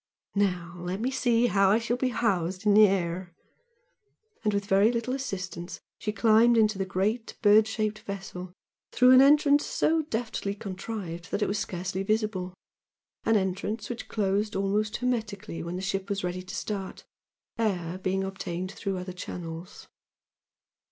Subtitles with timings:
[0.33, 3.35] "Now let me see how I shall be housed in air!"
[4.43, 8.51] and with very little assistance she climbed into the great bird shaped vessel
[8.91, 12.55] through an entrance so deftly contrived that it was scarcely visible,
[13.25, 17.05] an entrance which closed almost hermetically when the ship was ready to start,
[17.59, 19.87] air being obtained through other channels.